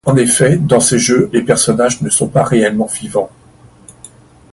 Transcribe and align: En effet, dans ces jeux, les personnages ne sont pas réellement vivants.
En 0.07 0.15
effet, 0.17 0.57
dans 0.57 0.79
ces 0.79 0.97
jeux, 0.97 1.29
les 1.31 1.43
personnages 1.43 2.01
ne 2.01 2.09
sont 2.09 2.27
pas 2.27 2.43
réellement 2.43 2.87
vivants. 2.87 3.29